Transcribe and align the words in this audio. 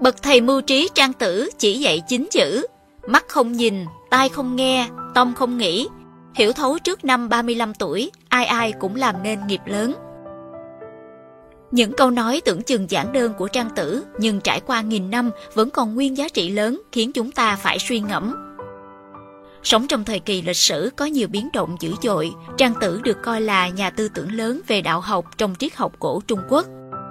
Bậc 0.00 0.22
thầy 0.22 0.40
mưu 0.40 0.60
trí 0.60 0.88
trang 0.94 1.12
tử 1.12 1.50
chỉ 1.58 1.78
dạy 1.78 2.02
chính 2.08 2.28
chữ, 2.30 2.66
mắt 3.06 3.24
không 3.28 3.52
nhìn, 3.52 3.84
tai 4.10 4.28
không 4.28 4.56
nghe, 4.56 4.88
tâm 5.14 5.34
không 5.34 5.58
nghĩ. 5.58 5.88
Hiểu 6.34 6.52
thấu 6.52 6.78
trước 6.78 7.04
năm 7.04 7.28
35 7.28 7.74
tuổi, 7.74 8.10
ai 8.28 8.44
ai 8.44 8.72
cũng 8.80 8.96
làm 8.96 9.14
nên 9.22 9.46
nghiệp 9.46 9.60
lớn. 9.66 9.94
Những 11.70 11.92
câu 11.92 12.10
nói 12.10 12.40
tưởng 12.44 12.62
chừng 12.62 12.90
giản 12.90 13.12
đơn 13.12 13.32
của 13.38 13.48
trang 13.48 13.70
tử 13.76 14.04
nhưng 14.18 14.40
trải 14.40 14.60
qua 14.60 14.80
nghìn 14.80 15.10
năm 15.10 15.30
vẫn 15.54 15.70
còn 15.70 15.94
nguyên 15.94 16.16
giá 16.16 16.28
trị 16.28 16.50
lớn 16.50 16.82
khiến 16.92 17.12
chúng 17.12 17.32
ta 17.32 17.56
phải 17.56 17.78
suy 17.78 18.00
ngẫm. 18.00 18.34
Sống 19.62 19.86
trong 19.88 20.04
thời 20.04 20.20
kỳ 20.20 20.42
lịch 20.42 20.56
sử 20.56 20.90
có 20.96 21.04
nhiều 21.04 21.28
biến 21.28 21.48
động 21.52 21.76
dữ 21.80 21.92
dội, 22.02 22.30
Trang 22.56 22.74
Tử 22.80 23.00
được 23.04 23.16
coi 23.22 23.40
là 23.40 23.68
nhà 23.68 23.90
tư 23.90 24.08
tưởng 24.08 24.32
lớn 24.32 24.60
về 24.66 24.80
đạo 24.80 25.00
học 25.00 25.24
trong 25.38 25.54
triết 25.58 25.76
học 25.76 25.92
cổ 25.98 26.20
Trung 26.26 26.40
Quốc. 26.48 26.66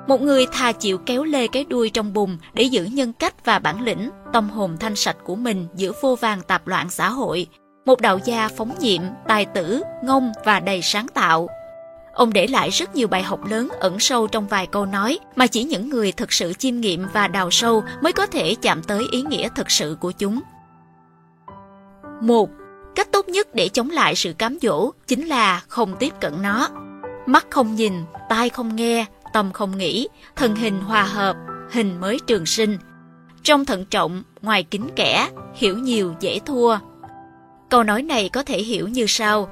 Một 0.07 0.21
người 0.21 0.45
thà 0.52 0.71
chịu 0.71 0.97
kéo 0.97 1.23
lê 1.23 1.47
cái 1.47 1.66
đuôi 1.70 1.89
trong 1.89 2.13
bùn 2.13 2.38
để 2.53 2.63
giữ 2.63 2.84
nhân 2.84 3.13
cách 3.13 3.45
và 3.45 3.59
bản 3.59 3.81
lĩnh, 3.81 4.09
tâm 4.33 4.49
hồn 4.49 4.77
thanh 4.80 4.95
sạch 4.95 5.17
của 5.23 5.35
mình 5.35 5.67
giữa 5.75 5.91
vô 6.02 6.16
vàng 6.16 6.41
tạp 6.41 6.67
loạn 6.67 6.89
xã 6.89 7.09
hội. 7.09 7.47
Một 7.85 8.02
đạo 8.02 8.20
gia 8.25 8.47
phóng 8.47 8.75
nhiệm, 8.80 9.02
tài 9.27 9.45
tử, 9.45 9.81
ngông 10.03 10.31
và 10.45 10.59
đầy 10.59 10.81
sáng 10.81 11.07
tạo. 11.07 11.47
Ông 12.13 12.33
để 12.33 12.47
lại 12.47 12.70
rất 12.70 12.95
nhiều 12.95 13.07
bài 13.07 13.23
học 13.23 13.39
lớn 13.49 13.70
ẩn 13.80 13.99
sâu 13.99 14.27
trong 14.27 14.47
vài 14.47 14.67
câu 14.67 14.85
nói 14.85 15.20
mà 15.35 15.47
chỉ 15.47 15.63
những 15.63 15.89
người 15.89 16.11
thực 16.11 16.33
sự 16.33 16.53
chiêm 16.53 16.80
nghiệm 16.80 17.08
và 17.13 17.27
đào 17.27 17.52
sâu 17.52 17.83
mới 18.02 18.13
có 18.13 18.25
thể 18.25 18.55
chạm 18.61 18.83
tới 18.83 19.08
ý 19.11 19.21
nghĩa 19.21 19.49
thực 19.55 19.71
sự 19.71 19.97
của 19.99 20.11
chúng. 20.11 20.39
Một, 22.21 22.49
cách 22.95 23.11
tốt 23.11 23.30
nhất 23.30 23.55
để 23.55 23.69
chống 23.69 23.89
lại 23.89 24.16
sự 24.16 24.33
cám 24.33 24.58
dỗ 24.61 24.91
chính 25.08 25.27
là 25.27 25.61
không 25.67 25.95
tiếp 25.99 26.13
cận 26.21 26.41
nó. 26.41 26.69
Mắt 27.25 27.45
không 27.49 27.75
nhìn, 27.75 27.94
tai 28.30 28.49
không 28.49 28.75
nghe, 28.75 29.05
tâm 29.37 29.51
không 29.51 29.77
nghĩ, 29.77 30.07
thân 30.35 30.55
hình 30.55 30.80
hòa 30.80 31.03
hợp, 31.03 31.38
hình 31.71 32.02
mới 32.02 32.19
trường 32.27 32.45
sinh. 32.45 32.77
Trong 33.44 33.66
thận 33.66 33.85
trọng, 33.85 34.23
ngoài 34.41 34.63
kính 34.63 34.89
kẻ, 34.95 35.29
hiểu 35.53 35.77
nhiều 35.77 36.13
dễ 36.19 36.39
thua. 36.45 36.77
Câu 37.69 37.83
nói 37.83 38.03
này 38.03 38.29
có 38.29 38.44
thể 38.44 38.61
hiểu 38.61 38.88
như 38.88 39.05
sau. 39.07 39.49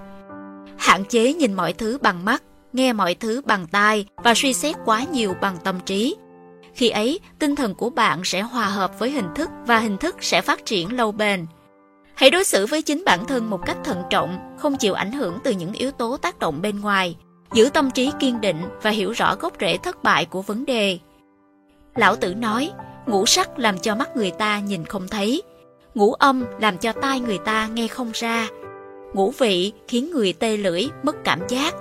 Hạn 0.78 1.04
chế 1.10 1.34
nhìn 1.34 1.54
mọi 1.54 1.74
thứ 1.74 1.98
bằng 2.02 2.26
mắt, 2.26 2.44
nghe 2.74 2.94
mọi 2.94 3.16
thứ 3.16 3.42
bằng 3.46 3.68
tai 3.68 4.06
và 4.18 4.34
suy 4.36 4.54
xét 4.54 4.76
quá 4.86 5.04
nhiều 5.12 5.34
bằng 5.42 5.58
tâm 5.64 5.80
trí. 5.86 6.16
Khi 6.74 6.90
ấy, 6.90 7.20
tinh 7.40 7.56
thần 7.56 7.76
của 7.76 7.90
bạn 7.90 8.22
sẽ 8.24 8.42
hòa 8.42 8.66
hợp 8.66 9.00
với 9.00 9.12
hình 9.12 9.30
thức 9.36 9.50
và 9.68 9.80
hình 9.80 9.98
thức 9.98 10.16
sẽ 10.22 10.42
phát 10.42 10.66
triển 10.66 10.96
lâu 10.96 11.12
bền. 11.12 11.46
Hãy 12.16 12.30
đối 12.30 12.44
xử 12.44 12.66
với 12.66 12.82
chính 12.82 13.04
bản 13.06 13.26
thân 13.26 13.50
một 13.50 13.60
cách 13.66 13.78
thận 13.84 14.04
trọng, 14.10 14.56
không 14.58 14.78
chịu 14.78 14.94
ảnh 14.94 15.12
hưởng 15.12 15.38
từ 15.44 15.52
những 15.52 15.74
yếu 15.74 15.92
tố 15.92 16.18
tác 16.18 16.40
động 16.40 16.62
bên 16.62 16.82
ngoài, 16.82 17.16
giữ 17.54 17.70
tâm 17.74 17.92
trí 17.92 18.12
kiên 18.20 18.42
định 18.42 18.62
và 18.82 18.90
hiểu 18.90 19.12
rõ 19.12 19.36
gốc 19.36 19.54
rễ 19.60 19.78
thất 19.78 20.04
bại 20.04 20.26
của 20.26 20.42
vấn 20.42 20.66
đề. 20.66 21.00
Lão 21.96 22.16
Tử 22.16 22.34
nói, 22.34 22.72
ngũ 23.06 23.26
sắc 23.26 23.60
làm 23.60 23.80
cho 23.80 23.96
mắt 23.96 24.16
người 24.16 24.32
ta 24.32 24.60
nhìn 24.60 24.86
không 24.86 25.08
thấy, 25.08 25.42
ngũ 25.96 26.14
âm 26.14 26.46
làm 26.60 26.78
cho 26.78 26.92
tai 26.92 27.20
người 27.20 27.38
ta 27.38 27.68
nghe 27.68 27.88
không 27.88 28.12
ra, 28.14 28.48
ngũ 29.14 29.32
vị 29.32 29.74
khiến 29.88 30.12
người 30.12 30.34
tê 30.34 30.58
lưỡi, 30.58 30.88
mất 31.04 31.16
cảm 31.24 31.40
giác, 31.48 31.74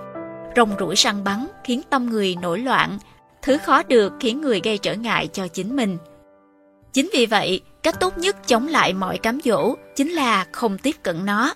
rồng 0.57 0.71
rủi 0.79 0.97
săn 0.97 1.25
bắn 1.25 1.47
khiến 1.65 1.81
tâm 1.91 2.11
người 2.11 2.37
nổi 2.43 2.59
loạn, 2.59 2.99
thứ 3.43 3.59
khó 3.59 3.83
được 3.83 4.13
khiến 4.21 4.41
người 4.41 4.61
gây 4.65 4.79
trở 4.79 4.95
ngại 4.95 5.29
cho 5.33 5.49
chính 5.49 5.77
mình. 5.77 5.99
Chính 6.93 7.11
vì 7.13 7.27
vậy, 7.27 7.61
cách 7.83 8.01
tốt 8.01 8.19
nhất 8.19 8.37
chống 8.47 8.69
lại 8.69 8.93
mọi 8.93 9.19
cám 9.19 9.39
dỗ 9.45 9.75
chính 9.97 10.11
là 10.11 10.47
không 10.53 10.79
tiếp 10.79 10.97
cận 11.03 11.27
nó. 11.27 11.55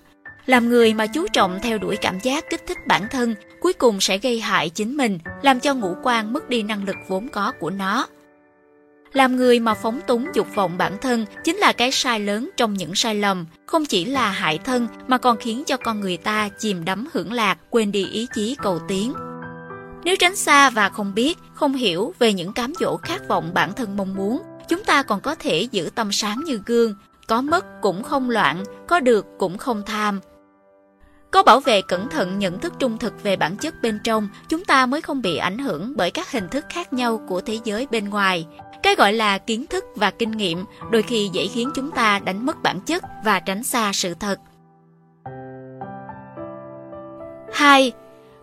Làm 0.48 0.68
người 0.68 0.94
mà 0.94 1.06
chú 1.06 1.26
trọng 1.32 1.58
theo 1.62 1.78
đuổi 1.78 1.96
cảm 1.96 2.18
giác 2.20 2.50
kích 2.50 2.66
thích 2.66 2.78
bản 2.86 3.06
thân, 3.10 3.34
cuối 3.60 3.72
cùng 3.72 4.00
sẽ 4.00 4.18
gây 4.18 4.40
hại 4.40 4.70
chính 4.70 4.96
mình, 4.96 5.18
làm 5.42 5.60
cho 5.60 5.74
ngũ 5.74 5.94
quan 6.02 6.32
mất 6.32 6.48
đi 6.48 6.62
năng 6.62 6.84
lực 6.84 6.96
vốn 7.08 7.28
có 7.28 7.52
của 7.60 7.70
nó. 7.70 8.06
Làm 9.12 9.36
người 9.36 9.60
mà 9.60 9.74
phóng 9.74 10.00
túng 10.06 10.26
dục 10.34 10.46
vọng 10.54 10.78
bản 10.78 10.98
thân 11.00 11.26
chính 11.44 11.56
là 11.56 11.72
cái 11.72 11.92
sai 11.92 12.20
lớn 12.20 12.50
trong 12.56 12.74
những 12.74 12.94
sai 12.94 13.14
lầm, 13.14 13.46
không 13.66 13.84
chỉ 13.84 14.04
là 14.04 14.30
hại 14.30 14.58
thân 14.58 14.88
mà 15.08 15.18
còn 15.18 15.36
khiến 15.36 15.64
cho 15.66 15.76
con 15.76 16.00
người 16.00 16.16
ta 16.16 16.48
chìm 16.48 16.84
đắm 16.84 17.08
hưởng 17.12 17.32
lạc, 17.32 17.58
quên 17.70 17.92
đi 17.92 18.06
ý 18.06 18.26
chí 18.34 18.56
cầu 18.62 18.80
tiến. 18.88 19.14
Nếu 20.04 20.16
tránh 20.18 20.36
xa 20.36 20.70
và 20.70 20.88
không 20.88 21.14
biết, 21.14 21.38
không 21.54 21.74
hiểu 21.74 22.14
về 22.18 22.32
những 22.32 22.52
cám 22.52 22.72
dỗ 22.80 22.96
khát 22.96 23.28
vọng 23.28 23.50
bản 23.54 23.72
thân 23.72 23.96
mong 23.96 24.14
muốn, 24.14 24.42
chúng 24.68 24.84
ta 24.84 25.02
còn 25.02 25.20
có 25.20 25.34
thể 25.34 25.68
giữ 25.72 25.90
tâm 25.94 26.12
sáng 26.12 26.40
như 26.44 26.60
gương, 26.66 26.94
có 27.26 27.42
mất 27.42 27.80
cũng 27.82 28.02
không 28.02 28.30
loạn, 28.30 28.64
có 28.88 29.00
được 29.00 29.26
cũng 29.38 29.58
không 29.58 29.82
tham. 29.86 30.20
Có 31.30 31.42
bảo 31.42 31.60
vệ 31.60 31.82
cẩn 31.82 32.08
thận 32.08 32.38
nhận 32.38 32.58
thức 32.58 32.72
trung 32.78 32.98
thực 32.98 33.22
về 33.22 33.36
bản 33.36 33.56
chất 33.56 33.74
bên 33.82 33.98
trong, 34.04 34.28
chúng 34.48 34.64
ta 34.64 34.86
mới 34.86 35.00
không 35.00 35.22
bị 35.22 35.36
ảnh 35.36 35.58
hưởng 35.58 35.92
bởi 35.96 36.10
các 36.10 36.32
hình 36.32 36.48
thức 36.48 36.64
khác 36.68 36.92
nhau 36.92 37.20
của 37.28 37.40
thế 37.40 37.58
giới 37.64 37.86
bên 37.90 38.10
ngoài. 38.10 38.46
Cái 38.82 38.94
gọi 38.94 39.12
là 39.12 39.38
kiến 39.38 39.66
thức 39.66 39.84
và 39.96 40.10
kinh 40.10 40.30
nghiệm 40.30 40.64
đôi 40.90 41.02
khi 41.02 41.30
dễ 41.32 41.46
khiến 41.46 41.70
chúng 41.74 41.90
ta 41.90 42.18
đánh 42.18 42.46
mất 42.46 42.62
bản 42.62 42.80
chất 42.80 43.04
và 43.24 43.40
tránh 43.40 43.64
xa 43.64 43.90
sự 43.94 44.14
thật. 44.14 44.38
2. 47.52 47.92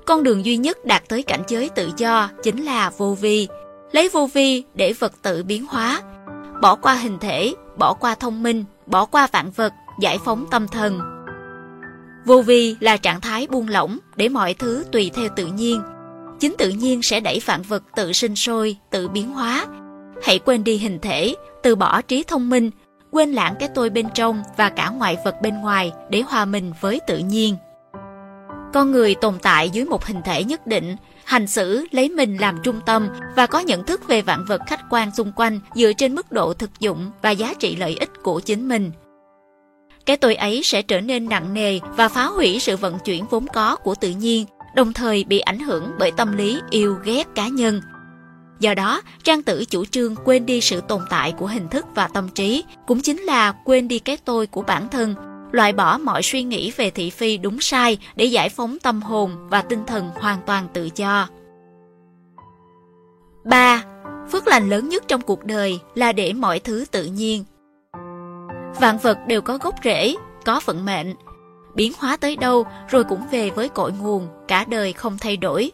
Con 0.06 0.24
đường 0.24 0.45
duy 0.45 0.57
nhất 0.57 0.85
đạt 0.85 1.03
tới 1.09 1.24
cảnh 1.24 1.44
giới 1.47 1.69
tự 1.69 1.91
do 1.97 2.29
chính 2.44 2.66
là 2.66 2.91
vô 2.97 3.18
vi. 3.22 3.47
Lấy 3.91 4.09
vô 4.09 4.29
vi 4.34 4.63
để 4.74 4.94
vật 4.94 5.13
tự 5.22 5.44
biến 5.44 5.66
hóa, 5.66 6.01
bỏ 6.62 6.75
qua 6.75 6.94
hình 6.94 7.19
thể, 7.19 7.53
bỏ 7.78 7.94
qua 7.94 8.16
thông 8.16 8.44
minh, 8.44 8.66
bỏ 8.85 9.06
qua 9.06 9.28
vạn 9.31 9.51
vật, 9.51 9.74
giải 10.00 10.18
phóng 10.25 10.45
tâm 10.51 10.68
thần. 10.68 11.15
Vô 12.25 12.41
vi 12.41 12.75
là 12.80 12.97
trạng 12.97 13.22
thái 13.22 13.47
buông 13.47 13.68
lỏng 13.69 13.97
để 14.16 14.30
mọi 14.30 14.53
thứ 14.53 14.86
tùy 14.91 15.12
theo 15.13 15.30
tự 15.36 15.46
nhiên. 15.46 15.81
Chính 16.40 16.56
tự 16.58 16.69
nhiên 16.69 17.03
sẽ 17.03 17.19
đẩy 17.19 17.41
vạn 17.46 17.62
vật 17.62 17.84
tự 17.96 18.13
sinh 18.13 18.36
sôi, 18.36 18.78
tự 18.91 19.08
biến 19.08 19.34
hóa. 19.34 19.66
Hãy 20.24 20.40
quên 20.40 20.63
đi 20.63 20.78
hình 20.78 21.00
thể, 21.02 21.36
từ 21.63 21.75
bỏ 21.75 22.02
trí 22.02 22.24
thông 22.24 22.50
minh, 22.50 22.72
quên 23.12 23.31
lãng 23.31 23.56
cái 23.59 23.69
tôi 23.75 23.90
bên 23.90 24.06
trong 24.13 24.44
và 24.58 24.69
cả 24.69 24.90
ngoại 24.90 25.18
vật 25.25 25.36
bên 25.41 25.62
ngoài 25.62 25.91
để 26.09 26.22
hòa 26.22 26.46
mình 26.46 26.74
với 26.81 27.00
tự 27.08 27.18
nhiên. 27.18 27.56
Con 28.74 28.92
người 28.92 29.16
tồn 29.16 29.40
tại 29.42 29.69
dưới 29.69 29.86
một 29.86 30.06
hình 30.06 30.22
thể 30.25 30.44
nhất 30.44 30.68
định, 30.68 30.96
hành 31.24 31.47
xử 31.47 31.88
lấy 31.92 32.09
mình 32.09 32.38
làm 32.38 32.59
trung 32.63 32.81
tâm 32.86 33.09
và 33.36 33.47
có 33.47 33.59
nhận 33.59 33.84
thức 33.84 34.07
về 34.07 34.22
vạn 34.22 34.46
vật 34.47 34.62
khách 34.68 34.81
quan 34.90 35.12
xung 35.16 35.31
quanh 35.36 35.59
dựa 35.75 35.94
trên 35.94 36.16
mức 36.16 36.31
độ 36.31 36.53
thực 36.53 36.80
dụng 36.80 37.12
và 37.22 37.31
giá 37.31 37.53
trị 37.53 37.75
lợi 37.75 37.97
ích 38.00 38.09
của 38.24 38.40
chính 38.40 38.68
mình. 38.68 38.92
Cái 40.06 40.18
tôi 40.18 40.36
ấy 40.36 40.62
sẽ 40.64 40.82
trở 40.82 41.02
nên 41.02 41.30
nặng 41.30 41.54
nề 41.54 41.80
và 41.98 42.08
phá 42.08 42.26
hủy 42.26 42.60
sự 42.60 42.78
vận 42.78 43.00
chuyển 43.00 43.26
vốn 43.30 43.48
có 43.54 43.76
của 43.76 43.96
tự 43.96 44.10
nhiên, 44.10 44.46
đồng 44.76 44.94
thời 44.94 45.24
bị 45.24 45.40
ảnh 45.40 45.60
hưởng 45.60 45.92
bởi 46.00 46.12
tâm 46.12 46.38
lý 46.38 46.60
yêu 46.70 46.98
ghét 47.04 47.28
cá 47.36 47.48
nhân. 47.48 47.82
Do 48.60 48.74
đó, 48.74 49.02
Trang 49.24 49.44
Tử 49.44 49.66
chủ 49.66 49.86
trương 49.86 50.16
quên 50.16 50.46
đi 50.46 50.62
sự 50.62 50.82
tồn 50.88 51.02
tại 51.10 51.32
của 51.32 51.48
hình 51.48 51.68
thức 51.70 51.86
và 51.96 52.08
tâm 52.08 52.30
trí, 52.30 52.64
cũng 52.88 53.02
chính 53.02 53.22
là 53.22 53.52
quên 53.52 53.88
đi 53.88 54.00
cái 54.00 54.18
tôi 54.18 54.48
của 54.48 54.62
bản 54.62 54.90
thân, 54.90 55.16
loại 55.52 55.74
bỏ 55.74 55.98
mọi 55.98 56.22
suy 56.24 56.44
nghĩ 56.44 56.72
về 56.78 56.90
thị 56.90 57.10
phi 57.10 57.38
đúng 57.38 57.62
sai 57.62 57.98
để 58.16 58.26
giải 58.26 58.50
phóng 58.50 58.78
tâm 58.84 59.02
hồn 59.02 59.32
và 59.50 59.62
tinh 59.62 59.84
thần 59.88 60.10
hoàn 60.16 60.40
toàn 60.46 60.68
tự 60.74 60.90
do. 60.96 61.28
3. 63.46 63.84
Phước 64.32 64.48
lành 64.48 64.70
lớn 64.70 64.90
nhất 64.90 65.04
trong 65.08 65.22
cuộc 65.22 65.46
đời 65.46 65.80
là 65.96 66.12
để 66.12 66.34
mọi 66.34 66.60
thứ 66.60 66.86
tự 66.92 67.06
nhiên. 67.06 67.44
Vạn 68.80 68.97
vật 68.97 69.18
đều 69.28 69.41
có 69.41 69.58
gốc 69.58 69.75
rễ, 69.84 70.16
có 70.46 70.62
vận 70.66 70.86
mệnh. 70.86 71.13
Biến 71.75 71.91
hóa 71.97 72.18
tới 72.18 72.36
đâu 72.36 72.66
rồi 72.90 73.03
cũng 73.03 73.22
về 73.31 73.50
với 73.50 73.69
cội 73.69 73.91
nguồn, 73.91 74.28
cả 74.47 74.66
đời 74.69 74.94
không 74.94 75.18
thay 75.18 75.38
đổi. 75.38 75.72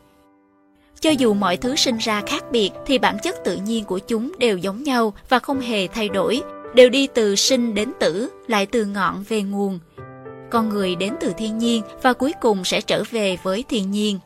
Cho 0.99 1.09
dù 1.09 1.33
mọi 1.33 1.57
thứ 1.57 1.75
sinh 1.75 1.97
ra 1.97 2.21
khác 2.27 2.43
biệt 2.51 2.69
thì 2.85 2.97
bản 2.97 3.17
chất 3.23 3.35
tự 3.43 3.55
nhiên 3.55 3.85
của 3.85 3.99
chúng 3.99 4.31
đều 4.37 4.57
giống 4.57 4.83
nhau 4.83 5.13
và 5.29 5.39
không 5.39 5.61
hề 5.61 5.87
thay 5.87 6.09
đổi, 6.09 6.41
đều 6.75 6.89
đi 6.89 7.07
từ 7.07 7.35
sinh 7.35 7.75
đến 7.75 7.91
tử, 7.99 8.29
lại 8.47 8.65
từ 8.65 8.85
ngọn 8.85 9.23
về 9.29 9.41
nguồn. 9.41 9.79
Con 10.51 10.69
người 10.69 10.95
đến 10.95 11.13
từ 11.19 11.33
thiên 11.37 11.57
nhiên 11.57 11.83
và 12.01 12.13
cuối 12.13 12.33
cùng 12.41 12.63
sẽ 12.63 12.81
trở 12.81 13.03
về 13.11 13.37
với 13.43 13.63
thiên 13.69 13.91
nhiên. 13.91 14.19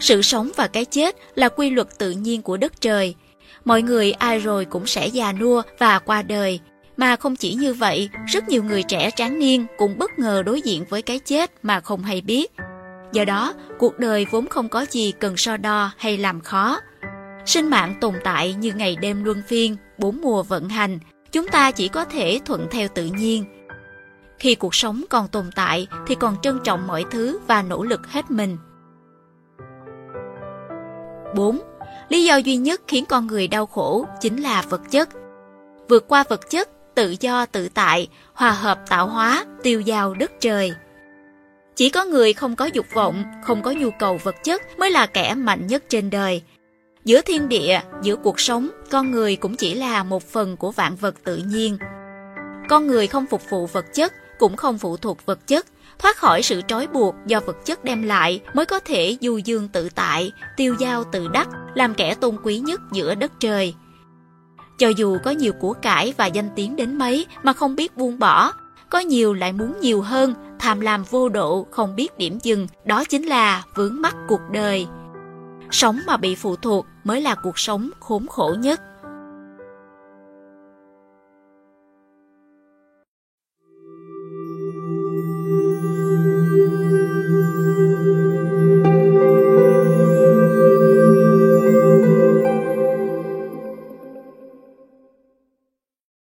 Sự 0.00 0.22
sống 0.22 0.50
và 0.56 0.66
cái 0.66 0.84
chết 0.84 1.16
là 1.34 1.48
quy 1.48 1.70
luật 1.70 1.98
tự 1.98 2.10
nhiên 2.10 2.42
của 2.42 2.56
đất 2.56 2.80
trời. 2.80 3.14
Mọi 3.64 3.82
người 3.82 4.12
ai 4.12 4.38
rồi 4.38 4.64
cũng 4.64 4.86
sẽ 4.86 5.06
già 5.06 5.32
nua 5.32 5.62
và 5.78 5.98
qua 5.98 6.22
đời. 6.22 6.60
Mà 6.96 7.16
không 7.16 7.36
chỉ 7.36 7.54
như 7.54 7.74
vậy, 7.74 8.08
rất 8.26 8.48
nhiều 8.48 8.64
người 8.64 8.82
trẻ 8.82 9.10
tráng 9.16 9.38
niên 9.38 9.66
cũng 9.78 9.98
bất 9.98 10.18
ngờ 10.18 10.42
đối 10.46 10.60
diện 10.60 10.84
với 10.88 11.02
cái 11.02 11.18
chết 11.18 11.50
mà 11.62 11.80
không 11.80 12.02
hay 12.02 12.20
biết. 12.20 12.52
Do 13.12 13.24
đó, 13.24 13.54
cuộc 13.78 13.98
đời 13.98 14.26
vốn 14.30 14.46
không 14.46 14.68
có 14.68 14.86
gì 14.90 15.12
cần 15.12 15.36
so 15.36 15.56
đo 15.56 15.90
hay 15.96 16.18
làm 16.18 16.40
khó. 16.40 16.80
Sinh 17.46 17.70
mạng 17.70 17.94
tồn 18.00 18.14
tại 18.24 18.54
như 18.54 18.72
ngày 18.72 18.96
đêm 18.96 19.24
luân 19.24 19.42
phiên, 19.48 19.76
bốn 19.98 20.20
mùa 20.20 20.42
vận 20.42 20.68
hành, 20.68 20.98
chúng 21.32 21.48
ta 21.48 21.70
chỉ 21.70 21.88
có 21.88 22.04
thể 22.04 22.40
thuận 22.44 22.66
theo 22.70 22.88
tự 22.94 23.04
nhiên. 23.04 23.44
Khi 24.38 24.54
cuộc 24.54 24.74
sống 24.74 25.04
còn 25.10 25.28
tồn 25.28 25.50
tại 25.56 25.86
thì 26.06 26.14
còn 26.14 26.36
trân 26.42 26.58
trọng 26.64 26.86
mọi 26.86 27.04
thứ 27.10 27.38
và 27.46 27.62
nỗ 27.62 27.82
lực 27.82 28.06
hết 28.06 28.30
mình. 28.30 28.56
4. 31.34 31.60
Lý 32.08 32.24
do 32.24 32.36
duy 32.36 32.56
nhất 32.56 32.80
khiến 32.88 33.04
con 33.08 33.26
người 33.26 33.48
đau 33.48 33.66
khổ 33.66 34.06
chính 34.20 34.42
là 34.42 34.62
vật 34.68 34.80
chất. 34.90 35.08
Vượt 35.88 36.08
qua 36.08 36.24
vật 36.28 36.50
chất, 36.50 36.68
tự 36.94 37.14
do 37.20 37.46
tự 37.46 37.68
tại, 37.68 38.08
hòa 38.32 38.50
hợp 38.50 38.78
tạo 38.88 39.06
hóa, 39.06 39.44
tiêu 39.62 39.80
giao 39.80 40.14
đất 40.14 40.32
trời. 40.40 40.72
Chỉ 41.76 41.90
có 41.90 42.04
người 42.04 42.32
không 42.32 42.56
có 42.56 42.64
dục 42.64 42.86
vọng, 42.94 43.24
không 43.44 43.62
có 43.62 43.70
nhu 43.70 43.90
cầu 43.98 44.20
vật 44.22 44.34
chất 44.44 44.78
mới 44.78 44.90
là 44.90 45.06
kẻ 45.06 45.34
mạnh 45.34 45.66
nhất 45.66 45.84
trên 45.88 46.10
đời. 46.10 46.42
Giữa 47.04 47.20
thiên 47.20 47.48
địa, 47.48 47.80
giữa 48.02 48.16
cuộc 48.16 48.40
sống, 48.40 48.68
con 48.90 49.10
người 49.10 49.36
cũng 49.36 49.56
chỉ 49.56 49.74
là 49.74 50.02
một 50.02 50.22
phần 50.22 50.56
của 50.56 50.70
vạn 50.70 50.96
vật 50.96 51.14
tự 51.24 51.36
nhiên. 51.36 51.78
Con 52.68 52.86
người 52.86 53.06
không 53.06 53.26
phục 53.26 53.50
vụ 53.50 53.66
vật 53.66 53.94
chất, 53.94 54.12
cũng 54.38 54.56
không 54.56 54.78
phụ 54.78 54.96
thuộc 54.96 55.26
vật 55.26 55.46
chất, 55.46 55.66
thoát 55.98 56.16
khỏi 56.16 56.42
sự 56.42 56.62
trói 56.68 56.86
buộc 56.86 57.14
do 57.26 57.40
vật 57.40 57.56
chất 57.66 57.84
đem 57.84 58.02
lại 58.02 58.40
mới 58.54 58.66
có 58.66 58.80
thể 58.80 59.16
du 59.20 59.38
dương 59.38 59.68
tự 59.68 59.88
tại, 59.94 60.32
tiêu 60.56 60.76
giao 60.78 61.04
tự 61.04 61.28
đắc, 61.28 61.48
làm 61.74 61.94
kẻ 61.94 62.14
tôn 62.14 62.36
quý 62.42 62.58
nhất 62.58 62.80
giữa 62.92 63.14
đất 63.14 63.32
trời. 63.40 63.74
Cho 64.78 64.88
dù 64.88 65.18
có 65.24 65.30
nhiều 65.30 65.52
của 65.52 65.72
cải 65.72 66.14
và 66.16 66.26
danh 66.26 66.48
tiếng 66.56 66.76
đến 66.76 66.98
mấy 66.98 67.26
mà 67.42 67.52
không 67.52 67.76
biết 67.76 67.96
buông 67.96 68.18
bỏ, 68.18 68.52
có 68.90 68.98
nhiều 68.98 69.34
lại 69.34 69.52
muốn 69.52 69.80
nhiều 69.80 70.02
hơn, 70.02 70.34
tham 70.58 70.80
lam 70.80 71.04
vô 71.10 71.28
độ, 71.28 71.66
không 71.70 71.96
biết 71.96 72.18
điểm 72.18 72.38
dừng, 72.42 72.66
đó 72.84 73.04
chính 73.04 73.22
là 73.22 73.62
vướng 73.74 74.00
mắc 74.00 74.16
cuộc 74.28 74.40
đời. 74.52 74.86
Sống 75.70 76.00
mà 76.06 76.16
bị 76.16 76.34
phụ 76.34 76.56
thuộc 76.56 76.86
mới 77.04 77.20
là 77.20 77.34
cuộc 77.34 77.58
sống 77.58 77.90
khốn 78.00 78.26
khổ 78.26 78.56
nhất. 78.58 78.80